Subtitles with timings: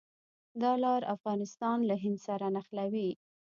[0.61, 3.09] دا لار افغانستان له هند سره نښلوي.